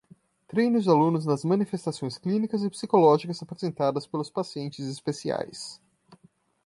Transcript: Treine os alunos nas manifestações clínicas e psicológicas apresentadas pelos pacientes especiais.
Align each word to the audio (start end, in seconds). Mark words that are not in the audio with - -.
Treine 0.47 0.77
os 0.79 0.87
alunos 0.87 1.27
nas 1.27 1.43
manifestações 1.45 2.17
clínicas 2.17 2.63
e 2.63 2.69
psicológicas 2.71 3.43
apresentadas 3.43 4.07
pelos 4.07 4.31
pacientes 4.31 4.87
especiais. 4.87 5.79